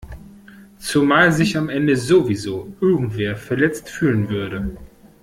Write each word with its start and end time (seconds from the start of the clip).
Zumal 0.79 1.31
sich 1.31 1.55
am 1.57 1.69
Ende 1.69 1.95
sowieso 1.95 2.75
irgendwer 2.81 3.37
verletzt 3.37 3.87
fühlen 3.87 4.29
würde. 4.29 4.75